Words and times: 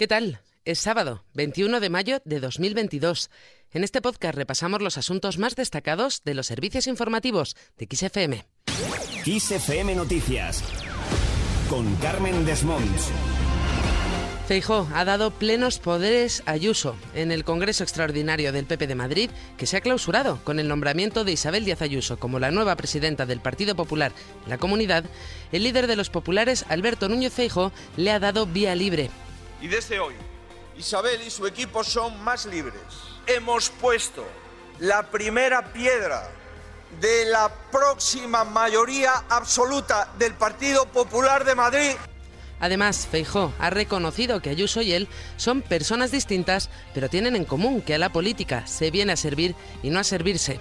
¿Qué 0.00 0.08
tal? 0.08 0.40
Es 0.64 0.78
sábado, 0.78 1.26
21 1.34 1.78
de 1.78 1.90
mayo 1.90 2.22
de 2.24 2.40
2022. 2.40 3.28
En 3.70 3.84
este 3.84 4.00
podcast 4.00 4.34
repasamos 4.34 4.80
los 4.80 4.96
asuntos 4.96 5.36
más 5.36 5.56
destacados 5.56 6.22
de 6.24 6.32
los 6.32 6.46
servicios 6.46 6.86
informativos 6.86 7.54
de 7.76 7.86
XFM. 7.94 8.46
XFM 9.26 9.94
Noticias 9.94 10.64
con 11.68 11.94
Carmen 11.96 12.46
Desmonts. 12.46 13.10
Feijó 14.48 14.88
ha 14.94 15.04
dado 15.04 15.32
plenos 15.32 15.78
poderes 15.78 16.42
a 16.46 16.52
Ayuso 16.52 16.96
en 17.14 17.30
el 17.30 17.44
Congreso 17.44 17.84
Extraordinario 17.84 18.52
del 18.52 18.64
PP 18.64 18.86
de 18.86 18.94
Madrid, 18.94 19.30
que 19.58 19.66
se 19.66 19.76
ha 19.76 19.82
clausurado 19.82 20.40
con 20.44 20.58
el 20.58 20.66
nombramiento 20.66 21.24
de 21.24 21.32
Isabel 21.32 21.66
Díaz 21.66 21.82
Ayuso 21.82 22.18
como 22.18 22.38
la 22.38 22.50
nueva 22.50 22.74
presidenta 22.74 23.26
del 23.26 23.40
Partido 23.40 23.76
Popular 23.76 24.12
en 24.44 24.48
la 24.48 24.56
comunidad. 24.56 25.04
El 25.52 25.64
líder 25.64 25.86
de 25.86 25.96
los 25.96 26.08
populares, 26.08 26.64
Alberto 26.70 27.10
Núñez 27.10 27.34
Feijó, 27.34 27.70
le 27.98 28.12
ha 28.12 28.18
dado 28.18 28.46
vía 28.46 28.74
libre 28.74 29.10
y 29.60 29.68
desde 29.68 30.00
hoy, 30.00 30.14
Isabel 30.76 31.20
y 31.22 31.30
su 31.30 31.46
equipo 31.46 31.84
son 31.84 32.22
más 32.22 32.46
libres. 32.46 32.80
Hemos 33.26 33.70
puesto 33.70 34.26
la 34.78 35.10
primera 35.10 35.72
piedra 35.72 36.30
de 37.00 37.26
la 37.26 37.52
próxima 37.70 38.44
mayoría 38.44 39.12
absoluta 39.28 40.10
del 40.18 40.34
Partido 40.34 40.86
Popular 40.86 41.44
de 41.44 41.54
Madrid. 41.54 41.92
Además, 42.58 43.06
Feijó 43.10 43.54
ha 43.58 43.70
reconocido 43.70 44.42
que 44.42 44.50
Ayuso 44.50 44.82
y 44.82 44.92
él 44.92 45.08
son 45.36 45.62
personas 45.62 46.10
distintas, 46.10 46.68
pero 46.92 47.08
tienen 47.08 47.36
en 47.36 47.44
común 47.44 47.80
que 47.80 47.94
a 47.94 47.98
la 47.98 48.12
política 48.12 48.66
se 48.66 48.90
viene 48.90 49.12
a 49.12 49.16
servir 49.16 49.54
y 49.82 49.90
no 49.90 49.98
a 49.98 50.04
servirse. 50.04 50.60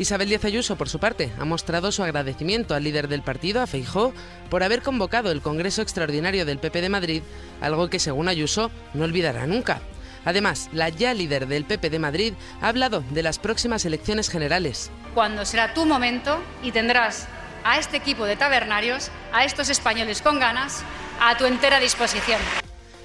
Isabel 0.00 0.30
Díaz 0.30 0.46
Ayuso, 0.46 0.76
por 0.76 0.88
su 0.88 0.98
parte, 0.98 1.30
ha 1.38 1.44
mostrado 1.44 1.92
su 1.92 2.02
agradecimiento 2.02 2.74
al 2.74 2.84
líder 2.84 3.06
del 3.06 3.20
partido, 3.20 3.60
a 3.60 3.66
Feijó, 3.66 4.14
por 4.48 4.62
haber 4.62 4.80
convocado 4.80 5.30
el 5.30 5.42
Congreso 5.42 5.82
Extraordinario 5.82 6.46
del 6.46 6.58
PP 6.58 6.80
de 6.80 6.88
Madrid, 6.88 7.22
algo 7.60 7.90
que, 7.90 7.98
según 7.98 8.26
Ayuso, 8.26 8.70
no 8.94 9.04
olvidará 9.04 9.46
nunca. 9.46 9.82
Además, 10.24 10.70
la 10.72 10.88
ya 10.88 11.12
líder 11.12 11.48
del 11.48 11.66
PP 11.66 11.90
de 11.90 11.98
Madrid 11.98 12.32
ha 12.62 12.68
hablado 12.68 13.04
de 13.10 13.22
las 13.22 13.38
próximas 13.38 13.84
elecciones 13.84 14.30
generales. 14.30 14.90
Cuando 15.12 15.44
será 15.44 15.74
tu 15.74 15.84
momento 15.84 16.38
y 16.62 16.72
tendrás 16.72 17.28
a 17.62 17.78
este 17.78 17.98
equipo 17.98 18.24
de 18.24 18.36
tabernarios, 18.36 19.10
a 19.34 19.44
estos 19.44 19.68
españoles 19.68 20.22
con 20.22 20.38
ganas, 20.38 20.82
a 21.20 21.36
tu 21.36 21.44
entera 21.44 21.78
disposición. 21.78 22.40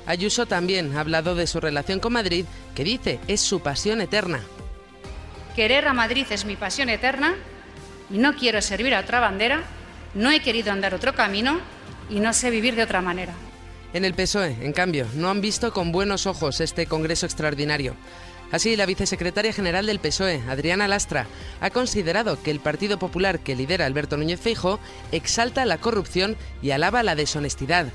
Ayuso 0.05 0.45
también 0.45 0.95
ha 0.95 1.01
hablado 1.01 1.35
de 1.35 1.47
su 1.47 1.59
relación 1.59 1.99
con 1.99 2.13
Madrid, 2.13 2.45
que 2.73 2.85
dice 2.85 3.19
es 3.27 3.41
su 3.41 3.59
pasión 3.59 3.99
eterna. 3.99 4.39
Querer 5.55 5.87
a 5.87 5.93
Madrid 5.93 6.25
es 6.31 6.43
mi 6.43 6.57
pasión 6.57 6.89
eterna 6.89 7.33
y 8.09 8.17
no 8.17 8.35
quiero 8.35 8.61
servir 8.61 8.93
a 8.93 8.99
otra 8.99 9.21
bandera, 9.21 9.63
no 10.13 10.29
he 10.31 10.41
querido 10.41 10.71
andar 10.71 10.93
otro 10.93 11.15
camino 11.15 11.59
y 12.09 12.19
no 12.19 12.33
sé 12.33 12.49
vivir 12.49 12.75
de 12.75 12.83
otra 12.83 13.01
manera. 13.01 13.33
En 13.93 14.03
el 14.03 14.13
PSOE, 14.13 14.57
en 14.61 14.73
cambio, 14.73 15.07
no 15.15 15.29
han 15.29 15.39
visto 15.39 15.71
con 15.71 15.93
buenos 15.93 16.25
ojos 16.25 16.59
este 16.59 16.87
Congreso 16.87 17.25
extraordinario. 17.25 17.95
Así, 18.51 18.75
la 18.75 18.85
vicesecretaria 18.85 19.53
general 19.53 19.85
del 19.85 19.99
PSOE, 19.99 20.41
Adriana 20.49 20.89
Lastra, 20.89 21.25
ha 21.61 21.69
considerado 21.69 22.41
que 22.43 22.51
el 22.51 22.59
Partido 22.59 22.99
Popular 22.99 23.39
que 23.39 23.55
lidera 23.55 23.85
Alberto 23.85 24.17
Núñez 24.17 24.41
Feijo 24.41 24.79
exalta 25.13 25.65
la 25.65 25.77
corrupción 25.77 26.35
y 26.61 26.71
alaba 26.71 27.01
la 27.01 27.15
deshonestidad, 27.15 27.87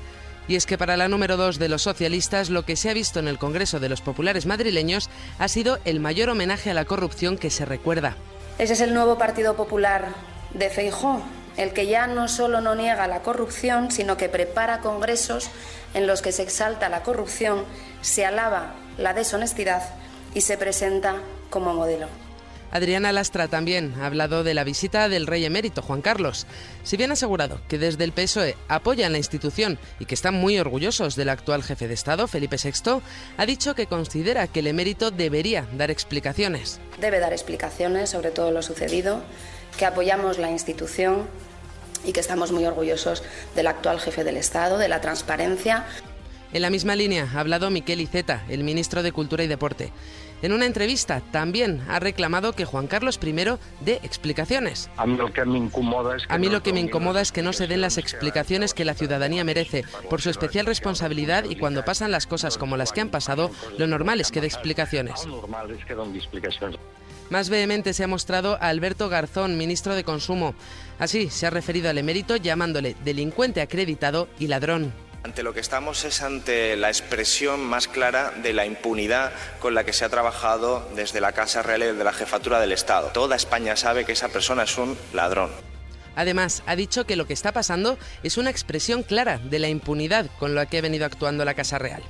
y 0.47 0.55
es 0.55 0.65
que 0.65 0.77
para 0.77 0.97
la 0.97 1.07
número 1.07 1.37
dos 1.37 1.59
de 1.59 1.69
los 1.69 1.83
socialistas 1.83 2.49
lo 2.49 2.65
que 2.65 2.75
se 2.75 2.89
ha 2.89 2.93
visto 2.93 3.19
en 3.19 3.27
el 3.27 3.37
Congreso 3.37 3.79
de 3.79 3.89
los 3.89 4.01
Populares 4.01 4.45
madrileños 4.45 5.09
ha 5.39 5.47
sido 5.47 5.79
el 5.85 5.99
mayor 5.99 6.29
homenaje 6.29 6.71
a 6.71 6.73
la 6.73 6.85
corrupción 6.85 7.37
que 7.37 7.49
se 7.49 7.65
recuerda. 7.65 8.15
Ese 8.57 8.73
es 8.73 8.81
el 8.81 8.93
nuevo 8.93 9.17
Partido 9.17 9.55
Popular 9.55 10.09
de 10.53 10.69
Feijó, 10.69 11.21
el 11.57 11.73
que 11.73 11.87
ya 11.87 12.07
no 12.07 12.27
solo 12.27 12.61
no 12.61 12.75
niega 12.75 13.07
la 13.07 13.21
corrupción, 13.21 13.91
sino 13.91 14.17
que 14.17 14.29
prepara 14.29 14.79
congresos 14.79 15.49
en 15.93 16.07
los 16.07 16.21
que 16.21 16.31
se 16.31 16.43
exalta 16.43 16.89
la 16.89 17.03
corrupción, 17.03 17.65
se 18.01 18.25
alaba 18.25 18.75
la 18.97 19.13
deshonestidad 19.13 19.83
y 20.33 20.41
se 20.41 20.57
presenta 20.57 21.15
como 21.49 21.73
modelo. 21.73 22.07
Adriana 22.71 23.11
Lastra 23.11 23.47
también 23.47 23.93
ha 23.99 24.05
hablado 24.05 24.43
de 24.43 24.53
la 24.53 24.63
visita 24.63 25.09
del 25.09 25.27
rey 25.27 25.45
emérito 25.45 25.81
Juan 25.81 26.01
Carlos. 26.01 26.47
Si 26.83 26.97
bien 26.97 27.09
ha 27.11 27.13
asegurado 27.13 27.61
que 27.67 27.77
desde 27.77 28.03
el 28.03 28.13
PSOE 28.13 28.55
apoyan 28.69 29.11
la 29.11 29.17
institución 29.17 29.77
y 29.99 30.05
que 30.05 30.15
están 30.15 30.35
muy 30.35 30.57
orgullosos 30.57 31.15
del 31.15 31.29
actual 31.29 31.63
jefe 31.63 31.87
de 31.87 31.93
Estado, 31.93 32.27
Felipe 32.27 32.57
VI, 32.61 33.01
ha 33.37 33.45
dicho 33.45 33.75
que 33.75 33.87
considera 33.87 34.47
que 34.47 34.61
el 34.61 34.67
emérito 34.67 35.11
debería 35.11 35.67
dar 35.73 35.91
explicaciones. 35.91 36.79
Debe 36.99 37.19
dar 37.19 37.33
explicaciones 37.33 38.09
sobre 38.09 38.31
todo 38.31 38.51
lo 38.51 38.61
sucedido, 38.61 39.21
que 39.77 39.85
apoyamos 39.85 40.37
la 40.37 40.49
institución 40.49 41.27
y 42.05 42.13
que 42.13 42.19
estamos 42.19 42.51
muy 42.51 42.65
orgullosos 42.65 43.23
del 43.55 43.67
actual 43.67 43.99
jefe 43.99 44.23
del 44.23 44.37
Estado, 44.37 44.77
de 44.77 44.87
la 44.87 45.01
transparencia. 45.01 45.85
En 46.53 46.61
la 46.61 46.69
misma 46.69 46.95
línea 46.95 47.29
ha 47.33 47.39
hablado 47.39 47.69
Miquel 47.69 48.01
Iceta, 48.01 48.43
el 48.49 48.63
ministro 48.63 49.03
de 49.03 49.11
Cultura 49.11 49.43
y 49.43 49.47
Deporte. 49.47 49.91
En 50.41 50.53
una 50.53 50.65
entrevista 50.65 51.21
también 51.31 51.81
ha 51.87 51.99
reclamado 51.99 52.53
que 52.53 52.65
Juan 52.65 52.87
Carlos 52.87 53.19
I 53.23 53.31
dé 53.81 53.99
explicaciones. 54.03 54.89
A 54.97 55.05
mí 55.05 55.15
lo 55.15 55.31
que 55.31 55.45
me 55.45 55.59
incomoda 55.59 56.15
es 56.17 56.25
que, 56.25 56.49
lo 56.49 56.63
que 56.63 56.73
me 56.73 56.79
incomoda 56.79 57.21
es 57.21 57.31
que 57.31 57.43
no 57.43 57.53
se 57.53 57.67
den 57.67 57.81
las 57.81 57.97
explicaciones 57.97 58.73
que 58.73 58.83
la 58.83 58.95
ciudadanía 58.95 59.43
merece 59.43 59.85
por 60.09 60.19
su 60.21 60.29
especial 60.29 60.65
responsabilidad 60.65 61.45
y 61.45 61.55
cuando 61.57 61.85
pasan 61.85 62.11
las 62.11 62.25
cosas 62.25 62.57
como 62.57 62.75
las 62.75 62.91
que 62.91 63.01
han 63.01 63.09
pasado, 63.09 63.51
lo 63.77 63.85
normal 63.85 64.19
es 64.19 64.31
que 64.31 64.41
dé 64.41 64.47
explicaciones. 64.47 65.27
Más 67.29 67.49
vehemente 67.49 67.93
se 67.93 68.03
ha 68.03 68.07
mostrado 68.07 68.55
a 68.55 68.67
Alberto 68.67 69.07
Garzón, 69.09 69.57
ministro 69.57 69.95
de 69.95 70.03
Consumo. 70.03 70.55
Así 70.99 71.29
se 71.29 71.45
ha 71.45 71.49
referido 71.49 71.89
al 71.89 71.97
emérito 71.97 72.35
llamándole 72.35 72.95
delincuente 73.05 73.61
acreditado 73.61 74.27
y 74.39 74.47
ladrón. 74.47 74.91
Ante 75.23 75.43
lo 75.43 75.53
que 75.53 75.59
estamos 75.59 76.03
es 76.03 76.23
ante 76.23 76.75
la 76.75 76.87
expresión 76.87 77.63
más 77.63 77.87
clara 77.87 78.31
de 78.41 78.53
la 78.53 78.65
impunidad 78.65 79.31
con 79.59 79.75
la 79.75 79.83
que 79.83 79.93
se 79.93 80.03
ha 80.03 80.09
trabajado 80.09 80.89
desde 80.95 81.21
la 81.21 81.31
Casa 81.31 81.61
Real 81.61 81.83
y 81.83 81.85
desde 81.85 82.03
la 82.03 82.11
Jefatura 82.11 82.59
del 82.59 82.71
Estado. 82.71 83.09
Toda 83.09 83.35
España 83.35 83.75
sabe 83.75 84.03
que 84.03 84.13
esa 84.13 84.29
persona 84.29 84.63
es 84.63 84.75
un 84.79 84.97
ladrón. 85.13 85.51
Además, 86.15 86.63
ha 86.65 86.75
dicho 86.75 87.05
que 87.05 87.15
lo 87.15 87.27
que 87.27 87.33
está 87.33 87.51
pasando 87.51 87.99
es 88.23 88.37
una 88.37 88.49
expresión 88.49 89.03
clara 89.03 89.37
de 89.37 89.59
la 89.59 89.69
impunidad 89.69 90.25
con 90.39 90.55
la 90.55 90.65
que 90.65 90.79
ha 90.79 90.81
venido 90.81 91.05
actuando 91.05 91.45
la 91.45 91.53
Casa 91.53 91.77
Real. 91.77 92.01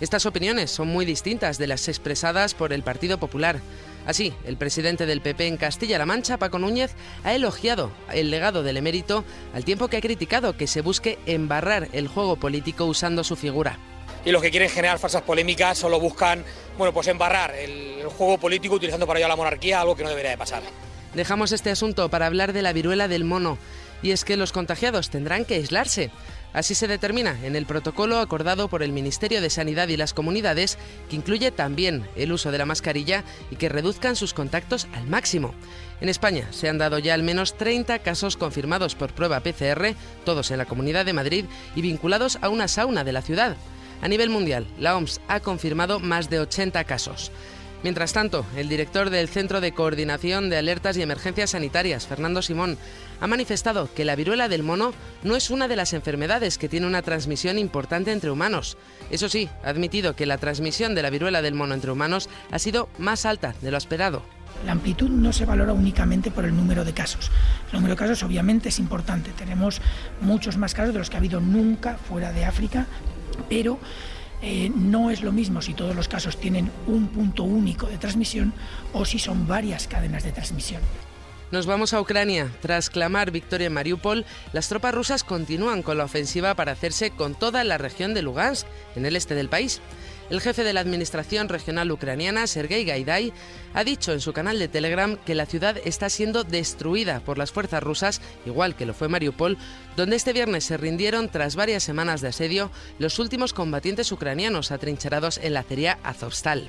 Estas 0.00 0.26
opiniones 0.26 0.72
son 0.72 0.88
muy 0.88 1.04
distintas 1.04 1.58
de 1.58 1.68
las 1.68 1.88
expresadas 1.88 2.54
por 2.54 2.72
el 2.72 2.82
Partido 2.82 3.18
Popular. 3.18 3.60
Así, 4.08 4.32
el 4.46 4.56
presidente 4.56 5.04
del 5.04 5.20
PP 5.20 5.46
en 5.46 5.58
Castilla-La 5.58 6.06
Mancha, 6.06 6.38
Paco 6.38 6.58
Núñez, 6.58 6.94
ha 7.24 7.34
elogiado 7.34 7.90
el 8.10 8.30
legado 8.30 8.62
del 8.62 8.78
emérito 8.78 9.22
al 9.52 9.66
tiempo 9.66 9.88
que 9.88 9.98
ha 9.98 10.00
criticado 10.00 10.56
que 10.56 10.66
se 10.66 10.80
busque 10.80 11.18
embarrar 11.26 11.88
el 11.92 12.08
juego 12.08 12.36
político 12.36 12.86
usando 12.86 13.22
su 13.22 13.36
figura. 13.36 13.78
Y 14.24 14.32
los 14.32 14.40
que 14.40 14.50
quieren 14.50 14.70
generar 14.70 14.98
falsas 14.98 15.20
polémicas 15.20 15.76
solo 15.76 16.00
buscan, 16.00 16.42
bueno, 16.78 16.94
pues 16.94 17.06
embarrar 17.08 17.54
el 17.54 18.02
juego 18.06 18.38
político 18.38 18.76
utilizando 18.76 19.06
para 19.06 19.18
ello 19.18 19.28
la 19.28 19.36
monarquía, 19.36 19.82
algo 19.82 19.94
que 19.94 20.04
no 20.04 20.08
debería 20.08 20.30
de 20.30 20.38
pasar. 20.38 20.62
Dejamos 21.12 21.52
este 21.52 21.68
asunto 21.68 22.08
para 22.08 22.24
hablar 22.24 22.54
de 22.54 22.62
la 22.62 22.72
viruela 22.72 23.08
del 23.08 23.24
mono, 23.24 23.58
y 24.00 24.12
es 24.12 24.24
que 24.24 24.38
los 24.38 24.52
contagiados 24.52 25.10
tendrán 25.10 25.44
que 25.44 25.56
aislarse. 25.56 26.10
Así 26.52 26.74
se 26.74 26.88
determina 26.88 27.36
en 27.44 27.56
el 27.56 27.66
protocolo 27.66 28.18
acordado 28.18 28.68
por 28.68 28.82
el 28.82 28.92
Ministerio 28.92 29.40
de 29.40 29.50
Sanidad 29.50 29.88
y 29.88 29.96
las 29.96 30.14
comunidades, 30.14 30.78
que 31.10 31.16
incluye 31.16 31.50
también 31.50 32.08
el 32.16 32.32
uso 32.32 32.50
de 32.50 32.58
la 32.58 32.66
mascarilla 32.66 33.24
y 33.50 33.56
que 33.56 33.68
reduzcan 33.68 34.16
sus 34.16 34.34
contactos 34.34 34.88
al 34.94 35.06
máximo. 35.06 35.54
En 36.00 36.08
España 36.08 36.48
se 36.50 36.68
han 36.68 36.78
dado 36.78 36.98
ya 36.98 37.14
al 37.14 37.22
menos 37.22 37.56
30 37.56 37.98
casos 38.00 38.36
confirmados 38.36 38.94
por 38.94 39.12
prueba 39.12 39.40
PCR, 39.40 39.94
todos 40.24 40.50
en 40.50 40.58
la 40.58 40.64
Comunidad 40.64 41.04
de 41.04 41.12
Madrid 41.12 41.44
y 41.74 41.82
vinculados 41.82 42.38
a 42.40 42.48
una 42.48 42.68
sauna 42.68 43.04
de 43.04 43.12
la 43.12 43.22
ciudad. 43.22 43.56
A 44.00 44.08
nivel 44.08 44.30
mundial, 44.30 44.66
la 44.78 44.96
OMS 44.96 45.20
ha 45.28 45.40
confirmado 45.40 45.98
más 45.98 46.30
de 46.30 46.40
80 46.40 46.84
casos. 46.84 47.32
Mientras 47.84 48.12
tanto, 48.12 48.44
el 48.56 48.68
director 48.68 49.08
del 49.08 49.28
Centro 49.28 49.60
de 49.60 49.72
Coordinación 49.72 50.50
de 50.50 50.56
Alertas 50.56 50.96
y 50.96 51.02
Emergencias 51.02 51.50
Sanitarias, 51.50 52.08
Fernando 52.08 52.42
Simón, 52.42 52.76
ha 53.20 53.26
manifestado 53.28 53.88
que 53.94 54.04
la 54.04 54.16
viruela 54.16 54.48
del 54.48 54.64
mono 54.64 54.92
no 55.22 55.36
es 55.36 55.50
una 55.50 55.68
de 55.68 55.76
las 55.76 55.92
enfermedades 55.92 56.58
que 56.58 56.68
tiene 56.68 56.88
una 56.88 57.02
transmisión 57.02 57.56
importante 57.56 58.10
entre 58.10 58.32
humanos. 58.32 58.76
Eso 59.10 59.28
sí, 59.28 59.48
ha 59.62 59.68
admitido 59.68 60.16
que 60.16 60.26
la 60.26 60.38
transmisión 60.38 60.96
de 60.96 61.02
la 61.02 61.10
viruela 61.10 61.40
del 61.40 61.54
mono 61.54 61.74
entre 61.74 61.92
humanos 61.92 62.28
ha 62.50 62.58
sido 62.58 62.88
más 62.98 63.24
alta 63.24 63.54
de 63.62 63.70
lo 63.70 63.78
esperado. 63.78 64.22
La 64.66 64.72
amplitud 64.72 65.08
no 65.08 65.32
se 65.32 65.44
valora 65.44 65.72
únicamente 65.72 66.32
por 66.32 66.44
el 66.44 66.56
número 66.56 66.84
de 66.84 66.92
casos. 66.92 67.30
El 67.68 67.74
número 67.74 67.94
de 67.94 67.98
casos 67.98 68.24
obviamente 68.24 68.70
es 68.70 68.80
importante. 68.80 69.30
Tenemos 69.38 69.80
muchos 70.20 70.56
más 70.56 70.74
casos 70.74 70.94
de 70.94 70.98
los 70.98 71.10
que 71.10 71.16
ha 71.16 71.20
habido 71.20 71.40
nunca 71.40 71.96
fuera 71.96 72.32
de 72.32 72.44
África, 72.44 72.86
pero 73.48 73.78
eh, 74.42 74.70
no 74.74 75.10
es 75.10 75.22
lo 75.22 75.32
mismo 75.32 75.62
si 75.62 75.74
todos 75.74 75.96
los 75.96 76.08
casos 76.08 76.36
tienen 76.38 76.70
un 76.86 77.08
punto 77.08 77.42
único 77.42 77.86
de 77.86 77.98
transmisión 77.98 78.52
o 78.92 79.04
si 79.04 79.18
son 79.18 79.46
varias 79.46 79.88
cadenas 79.88 80.24
de 80.24 80.32
transmisión. 80.32 80.82
Nos 81.50 81.64
vamos 81.64 81.94
a 81.94 82.00
Ucrania. 82.00 82.50
Tras 82.60 82.90
clamar 82.90 83.30
victoria 83.30 83.68
en 83.68 83.72
Mariupol, 83.72 84.26
las 84.52 84.68
tropas 84.68 84.94
rusas 84.94 85.24
continúan 85.24 85.82
con 85.82 85.96
la 85.96 86.04
ofensiva 86.04 86.54
para 86.54 86.72
hacerse 86.72 87.10
con 87.10 87.34
toda 87.34 87.64
la 87.64 87.78
región 87.78 88.12
de 88.12 88.20
Lugansk, 88.20 88.66
en 88.96 89.06
el 89.06 89.16
este 89.16 89.34
del 89.34 89.48
país. 89.48 89.80
El 90.30 90.42
jefe 90.42 90.62
de 90.62 90.74
la 90.74 90.80
Administración 90.80 91.48
Regional 91.48 91.90
Ucraniana, 91.90 92.46
Sergei 92.46 92.84
Gaidai, 92.84 93.32
ha 93.72 93.82
dicho 93.82 94.12
en 94.12 94.20
su 94.20 94.34
canal 94.34 94.58
de 94.58 94.68
Telegram 94.68 95.16
que 95.16 95.34
la 95.34 95.46
ciudad 95.46 95.78
está 95.84 96.10
siendo 96.10 96.44
destruida 96.44 97.20
por 97.20 97.38
las 97.38 97.50
fuerzas 97.50 97.82
rusas, 97.82 98.20
igual 98.44 98.76
que 98.76 98.84
lo 98.84 98.92
fue 98.92 99.08
Mariupol, 99.08 99.56
donde 99.96 100.16
este 100.16 100.34
viernes 100.34 100.64
se 100.64 100.76
rindieron 100.76 101.30
tras 101.30 101.56
varias 101.56 101.82
semanas 101.82 102.20
de 102.20 102.28
asedio 102.28 102.70
los 102.98 103.18
últimos 103.18 103.54
combatientes 103.54 104.12
ucranianos 104.12 104.70
atrincherados 104.70 105.38
en 105.38 105.54
la 105.54 105.60
acería 105.60 105.98
Azovstal. 106.02 106.68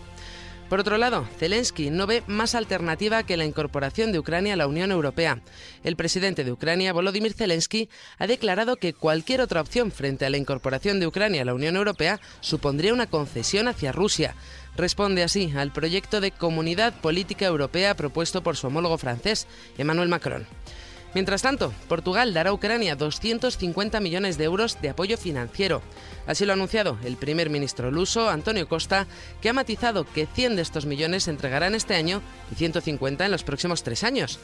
Por 0.70 0.80
otro 0.80 1.00
lado, 1.00 1.28
Zelensky 1.40 1.90
no 1.90 2.06
ve 2.06 2.22
más 2.28 2.54
alternativa 2.54 3.24
que 3.24 3.38
la 3.38 3.46
incorporación 3.46 4.12
de 4.12 4.20
Ucrania 4.20 4.54
a 4.54 4.56
la 4.56 4.68
Unión 4.68 4.92
Europea. 4.92 5.42
El 5.84 5.96
presidente 5.96 6.44
de 6.44 6.52
Ucrania, 6.52 6.94
Volodymyr 6.94 7.34
Zelensky, 7.34 7.90
ha 8.20 8.28
declarado 8.28 8.76
que 8.76 8.94
cualquier 8.94 9.42
otra 9.42 9.62
opción 9.62 9.92
frente 9.92 10.28
a 10.28 10.30
la 10.30 10.38
incorporación 10.38 11.00
de 11.00 11.08
Ucrania 11.08 11.42
a 11.42 11.46
la 11.46 11.56
Unión 11.56 11.76
Europea 11.76 12.20
supondría 12.40 12.94
una 12.94 13.08
concesión 13.08 13.68
hacia 13.68 13.92
Rusia. 13.92 14.36
Responde 14.78 15.24
así 15.24 15.52
al 15.58 15.74
proyecto 15.74 16.22
de 16.22 16.30
Comunidad 16.30 16.94
Política 17.02 17.48
Europea 17.48 17.96
propuesto 17.96 18.44
por 18.44 18.56
su 18.56 18.68
homólogo 18.68 19.00
francés, 19.00 19.48
Emmanuel 19.80 20.08
Macron. 20.08 20.46
Mientras 21.14 21.42
tanto, 21.42 21.74
Portugal 21.88 22.34
dará 22.34 22.52
a 22.52 22.54
Ucrania 22.54 22.96
250 22.96 24.00
millones 24.00 24.38
de 24.38 24.44
euros 24.44 24.80
de 24.82 24.90
apoyo 24.90 25.18
financiero. 25.18 25.82
Así 26.28 26.46
lo 26.46 26.52
ha 26.52 26.56
anunciado 26.56 27.00
el 27.04 27.18
primer 27.18 27.50
ministro 27.50 27.90
luso, 27.90 28.30
Antonio 28.30 28.68
Costa, 28.68 29.08
que 29.42 29.50
ha 29.50 29.54
matizado 29.54 30.06
que 30.06 30.28
100 30.28 30.56
de 30.56 30.62
estos 30.62 30.86
millones 30.86 31.24
se 31.24 31.32
entregarán 31.32 31.74
este 31.74 31.96
año 31.96 32.22
y 32.52 32.56
150 32.56 33.26
en 33.26 33.32
los 33.32 33.44
próximos 33.44 33.82
tres 33.82 34.04
años. 34.04 34.40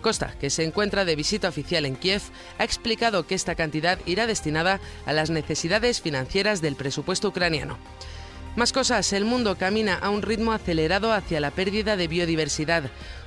Costa, 0.00 0.34
que 0.40 0.50
se 0.50 0.64
encuentra 0.64 1.04
de 1.04 1.16
visita 1.16 1.48
oficial 1.48 1.84
en 1.84 1.96
Kiev, 1.96 2.22
ha 2.58 2.64
explicado 2.64 3.26
que 3.26 3.34
esta 3.34 3.54
cantidad 3.54 3.98
irá 4.06 4.26
destinada 4.26 4.80
a 5.04 5.12
las 5.12 5.30
necesidades 5.30 6.00
financieras 6.00 6.62
del 6.62 6.76
presupuesto 6.76 7.28
ucraniano. 7.28 7.76
Más 8.56 8.72
cosas, 8.72 9.12
el 9.12 9.26
mundo 9.26 9.56
camina 9.58 9.96
a 9.96 10.08
un 10.08 10.22
ritmo 10.22 10.52
acelerado 10.52 11.12
hacia 11.12 11.40
la 11.40 11.50
pérdida 11.50 11.94
de 11.94 12.08
biodiversidad. 12.08 12.84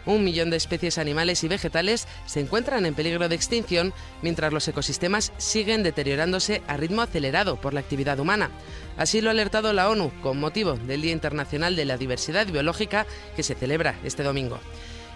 Un 0.07 0.23
millón 0.23 0.49
de 0.49 0.57
especies 0.57 0.97
animales 0.97 1.43
y 1.43 1.47
vegetales 1.47 2.07
se 2.25 2.39
encuentran 2.39 2.87
en 2.87 2.95
peligro 2.95 3.29
de 3.29 3.35
extinción, 3.35 3.93
mientras 4.23 4.51
los 4.51 4.67
ecosistemas 4.67 5.31
siguen 5.37 5.83
deteriorándose 5.83 6.63
a 6.67 6.77
ritmo 6.77 7.03
acelerado 7.03 7.61
por 7.61 7.75
la 7.75 7.79
actividad 7.79 8.19
humana. 8.19 8.49
Así 8.97 9.21
lo 9.21 9.29
ha 9.29 9.33
alertado 9.33 9.71
la 9.71 9.89
ONU 9.89 10.11
con 10.23 10.39
motivo 10.39 10.73
del 10.73 11.03
Día 11.03 11.11
Internacional 11.11 11.75
de 11.75 11.85
la 11.85 11.97
Diversidad 11.97 12.47
Biológica 12.47 13.05
que 13.35 13.43
se 13.43 13.53
celebra 13.53 13.99
este 14.03 14.23
domingo. 14.23 14.59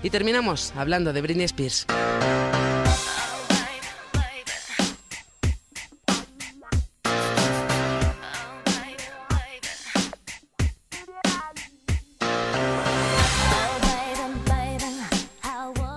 Y 0.03 0.11
terminamos 0.11 0.73
hablando 0.75 1.11
de 1.11 1.21
Britney 1.21 1.45
Spears. 1.45 1.87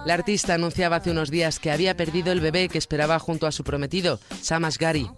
La 0.06 0.14
artista 0.14 0.54
anunciaba 0.54 0.94
hace 0.94 1.10
unos 1.10 1.32
días 1.32 1.58
que 1.58 1.72
había 1.72 1.96
perdido 1.96 2.30
el 2.30 2.40
bebé 2.40 2.68
que 2.68 2.78
esperaba 2.78 3.18
junto 3.18 3.48
a 3.48 3.50
su 3.50 3.64
prometido, 3.64 4.20
Sam 4.40 4.64
Asghari. 4.64 5.10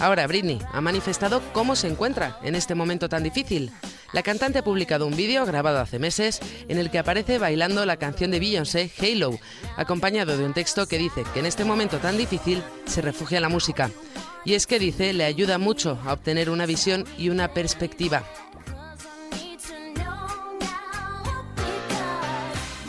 Ahora 0.00 0.26
Britney 0.26 0.58
ha 0.72 0.80
manifestado 0.80 1.40
cómo 1.52 1.76
se 1.76 1.86
encuentra 1.86 2.40
en 2.42 2.56
este 2.56 2.74
momento 2.74 3.08
tan 3.08 3.22
difícil. 3.22 3.70
La 4.12 4.24
cantante 4.24 4.58
ha 4.58 4.64
publicado 4.64 5.06
un 5.06 5.14
vídeo 5.14 5.46
grabado 5.46 5.78
hace 5.78 6.00
meses 6.00 6.40
en 6.66 6.78
el 6.78 6.90
que 6.90 6.98
aparece 6.98 7.38
bailando 7.38 7.86
la 7.86 7.98
canción 7.98 8.32
de 8.32 8.40
Beyoncé, 8.40 8.90
Halo, 8.98 9.38
acompañado 9.76 10.36
de 10.36 10.44
un 10.44 10.54
texto 10.54 10.88
que 10.88 10.98
dice 10.98 11.22
que 11.32 11.38
en 11.38 11.46
este 11.46 11.64
momento 11.64 11.98
tan 11.98 12.16
difícil 12.16 12.64
se 12.84 13.00
refugia 13.00 13.40
la 13.40 13.48
música. 13.48 13.92
Y 14.44 14.54
es 14.54 14.66
que 14.66 14.80
dice 14.80 15.12
le 15.12 15.22
ayuda 15.22 15.58
mucho 15.58 16.00
a 16.04 16.14
obtener 16.14 16.50
una 16.50 16.66
visión 16.66 17.04
y 17.16 17.28
una 17.28 17.54
perspectiva. 17.54 18.24